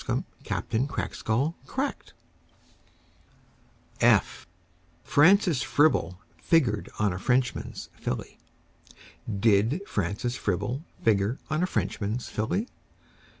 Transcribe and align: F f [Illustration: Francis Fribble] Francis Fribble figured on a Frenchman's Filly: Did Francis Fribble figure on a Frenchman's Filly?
F 0.01 0.09
f 0.09 0.25
[Illustration: 0.73 1.53
Francis 1.63 2.01
Fribble] 2.01 2.01
Francis 5.03 5.61
Fribble 5.61 6.17
figured 6.41 6.89
on 6.97 7.13
a 7.13 7.19
Frenchman's 7.19 7.87
Filly: 7.93 8.39
Did 9.39 9.85
Francis 9.87 10.33
Fribble 10.35 10.83
figure 11.03 11.37
on 11.51 11.61
a 11.61 11.67
Frenchman's 11.67 12.29
Filly? 12.29 12.67